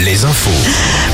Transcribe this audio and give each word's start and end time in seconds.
les 0.00 0.24
infos. 0.26 0.50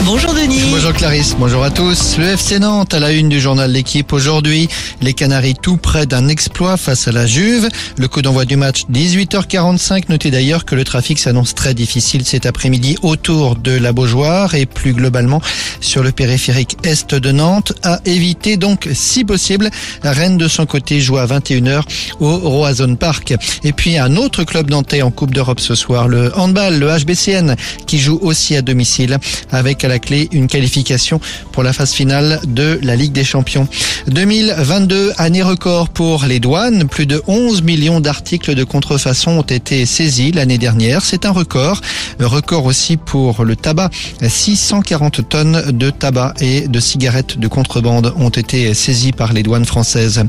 Bonjour 0.05 0.35
Denis. 0.35 0.63
Bonjour 0.73 0.93
Clarisse, 0.93 1.37
bonjour 1.39 1.63
à 1.63 1.71
tous. 1.71 2.17
Le 2.19 2.31
FC 2.31 2.59
Nantes 2.59 2.93
à 2.93 2.99
la 2.99 3.13
une 3.13 3.29
du 3.29 3.39
journal 3.39 3.71
L'équipe 3.71 4.13
aujourd'hui. 4.13 4.69
Les 5.01 5.15
Canaries 5.15 5.55
tout 5.55 5.77
près 5.77 6.07
d'un 6.07 6.27
exploit 6.27 6.77
face 6.77 7.07
à 7.07 7.13
la 7.13 7.27
Juve. 7.27 7.69
Le 7.99 8.09
coup 8.09 8.21
d'envoi 8.21 8.47
du 8.47 8.57
match 8.57 8.87
18h45. 8.91 10.07
Notez 10.09 10.33
d'ailleurs 10.33 10.65
que 10.65 10.75
le 10.75 10.83
trafic 10.83 11.21
s'annonce 11.21 11.55
très 11.55 11.73
difficile 11.73 12.25
cet 12.25 12.47
après-midi 12.47 12.97
autour 13.03 13.55
de 13.55 13.79
la 13.79 13.93
Beaujoire 13.93 14.57
et 14.57 14.67
plus 14.67 14.93
globalement 14.93 15.41
sur 15.81 16.03
le 16.03 16.11
périphérique 16.11 16.79
est 16.83 17.15
de 17.15 17.31
Nantes. 17.31 17.75
À 17.85 18.01
éviter 18.07 18.57
donc 18.57 18.89
si 18.93 19.25
possible. 19.25 19.71
Rennes 20.03 20.37
de 20.37 20.49
son 20.49 20.67
côté 20.67 21.01
joue 21.01 21.19
à 21.19 21.27
21h 21.27 21.83
au 22.19 22.39
Roazhon 22.39 22.97
Park. 22.97 23.35
Et 23.63 23.73
puis 23.73 23.99
un 23.99 24.17
autre 24.17 24.43
club 24.43 24.69
nantais 24.69 25.03
en 25.03 25.13
Coupe 25.13 25.33
d'Europe 25.33 25.61
ce 25.61 25.77
soir, 25.77 26.09
le 26.09 26.37
handball, 26.37 26.81
le 26.81 26.89
HBCN, 26.89 27.55
qui 27.87 28.00
joue 28.01 28.19
aussi 28.23 28.57
à 28.57 28.63
domicile 28.63 29.19
avec 29.51 29.85
à 29.85 29.89
la 29.89 29.99
clé 29.99 30.29
une 30.33 30.47
qualification 30.47 31.21
pour 31.53 31.63
la 31.63 31.73
phase 31.73 31.93
finale 31.93 32.41
de 32.47 32.79
la 32.83 32.97
Ligue 32.97 33.13
des 33.13 33.25
Champions. 33.25 33.69
2022, 34.09 35.13
année 35.19 35.43
record 35.43 35.89
pour 35.89 36.25
les 36.25 36.41
douanes. 36.41 36.89
Plus 36.89 37.07
de 37.07 37.23
11 37.27 37.63
millions 37.63 38.01
d'articles 38.01 38.55
de 38.55 38.65
contrefaçon 38.65 39.33
ont 39.33 39.43
été 39.43 39.87
saisis 39.87 40.33
l'année 40.33 40.59
dernière. 40.59 41.05
C'est 41.05 41.27
un 41.27 41.31
record. 41.31 41.81
Record 42.19 42.65
aussi 42.65 42.97
pour 42.97 43.45
le 43.45 43.57
tabac. 43.57 43.91
640 44.27 45.29
tonnes 45.29 45.63
de 45.73 45.91
tabac 45.91 46.35
et 46.41 46.69
de 46.69 46.81
cigarettes 46.81 47.39
de 47.39 47.49
contrebande 47.49 48.15
ont 48.17 48.31
été 48.31 48.75
saisies 48.75 49.13
par 49.13 49.33
les 49.33 49.43
douanes 49.43 49.65
françaises. 49.65 50.23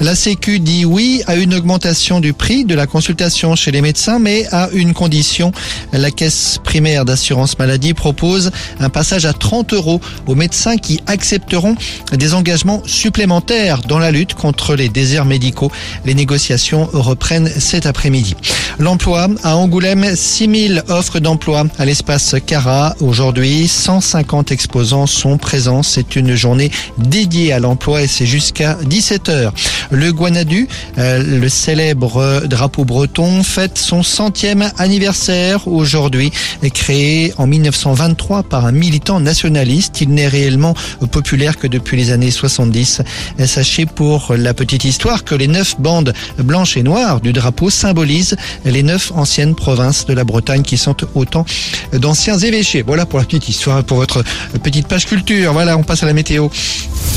La 0.00 0.14
Sécu 0.14 0.58
dit 0.60 0.84
oui 0.84 1.22
à 1.26 1.36
une 1.36 1.54
augmentation 1.54 2.20
du 2.20 2.32
prix 2.32 2.64
de 2.64 2.74
la 2.74 2.86
consultation 2.86 3.54
chez 3.56 3.70
les 3.70 3.80
médecins, 3.80 4.18
mais 4.18 4.46
à 4.52 4.68
une 4.72 4.92
condition. 4.92 5.52
La 5.92 6.10
caisse 6.10 6.58
primaire 6.64 7.04
d'assurance 7.14 7.56
maladie 7.60 7.94
propose 7.94 8.50
un 8.80 8.88
passage 8.88 9.24
à 9.24 9.32
30 9.32 9.72
euros 9.72 10.00
aux 10.26 10.34
médecins 10.34 10.76
qui 10.76 11.00
accepteront 11.06 11.76
des 12.12 12.34
engagements 12.34 12.82
supplémentaires 12.86 13.82
dans 13.82 14.00
la 14.00 14.10
lutte 14.10 14.34
contre 14.34 14.74
les 14.74 14.88
déserts 14.88 15.24
médicaux. 15.24 15.70
Les 16.04 16.14
négociations 16.14 16.88
reprennent 16.92 17.48
cet 17.48 17.86
après-midi. 17.86 18.34
L'emploi 18.80 19.28
à 19.44 19.56
Angoulême, 19.56 20.16
6000 20.16 20.82
offres 20.88 21.20
d'emploi 21.20 21.66
à 21.78 21.84
l'espace 21.84 22.34
Cara. 22.44 22.96
Aujourd'hui, 22.98 23.68
150 23.68 24.50
exposants 24.50 25.06
sont 25.06 25.38
présents. 25.38 25.84
C'est 25.84 26.16
une 26.16 26.34
journée 26.34 26.72
dédiée 26.98 27.52
à 27.52 27.60
l'emploi 27.60 28.02
et 28.02 28.08
c'est 28.08 28.26
jusqu'à 28.26 28.74
17h. 28.82 29.52
Le 29.90 30.12
Guanadu, 30.12 30.68
euh, 30.98 31.22
le 31.22 31.48
célèbre 31.48 32.42
drapeau 32.46 32.84
breton, 32.84 33.42
fête 33.42 33.78
son 33.78 34.02
centième 34.02 34.70
anniversaire 34.78 35.66
aujourd'hui. 35.68 36.32
Créé 36.72 37.32
en 37.36 37.46
1923 37.46 38.42
par 38.44 38.66
un 38.66 38.72
militant 38.72 39.20
nationaliste, 39.20 40.00
il 40.00 40.10
n'est 40.10 40.28
réellement 40.28 40.74
populaire 41.10 41.58
que 41.58 41.66
depuis 41.66 41.96
les 41.96 42.10
années 42.10 42.30
70. 42.30 43.02
Et 43.38 43.46
sachez 43.46 43.86
pour 43.86 44.34
la 44.36 44.54
petite 44.54 44.84
histoire 44.84 45.24
que 45.24 45.34
les 45.34 45.48
neuf 45.48 45.76
bandes 45.78 46.12
blanches 46.38 46.76
et 46.76 46.82
noires 46.82 47.20
du 47.20 47.32
drapeau 47.32 47.70
symbolisent 47.70 48.36
les 48.64 48.82
neuf 48.82 49.12
anciennes 49.14 49.54
provinces 49.54 50.06
de 50.06 50.14
la 50.14 50.24
Bretagne 50.24 50.62
qui 50.62 50.76
sont 50.76 50.96
autant 51.14 51.44
d'anciens 51.92 52.38
évêchés. 52.38 52.82
Voilà 52.82 53.06
pour 53.06 53.18
la 53.18 53.24
petite 53.24 53.48
histoire, 53.48 53.82
pour 53.84 53.98
votre 53.98 54.22
petite 54.62 54.88
page 54.88 55.06
culture. 55.06 55.52
Voilà, 55.52 55.76
on 55.76 55.82
passe 55.82 56.02
à 56.02 56.06
la 56.06 56.12
météo. 56.12 56.48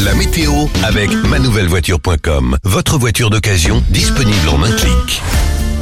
La 0.04 0.14
météo 0.14 0.68
avec 0.84 1.10
manouvellevoiture.com. 1.12 2.57
Votre 2.64 2.98
voiture 2.98 3.30
d'occasion 3.30 3.84
disponible 3.90 4.50
en 4.50 4.64
un 4.64 4.72
clic. 4.72 5.22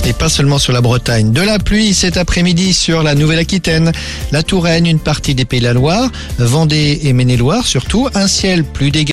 Et 0.07 0.13
pas 0.13 0.29
seulement 0.29 0.59
sur 0.59 0.71
la 0.71 0.81
Bretagne. 0.81 1.31
De 1.31 1.41
la 1.41 1.57
pluie 1.57 1.93
cet 1.93 2.17
après-midi 2.17 2.73
sur 2.73 3.01
la 3.01 3.15
Nouvelle-Aquitaine, 3.15 3.91
la 4.31 4.43
Touraine, 4.43 4.85
une 4.85 4.99
partie 4.99 5.33
des 5.33 5.45
Pays 5.45 5.59
de 5.59 5.65
la 5.65 5.73
Loire, 5.73 6.11
Vendée 6.37 6.99
et 7.03 7.14
Maine-et-Loire 7.14 7.65
surtout. 7.65 8.08
Un 8.14 8.27
ciel 8.27 8.64
plus 8.64 8.91
dégagé. 8.91 9.03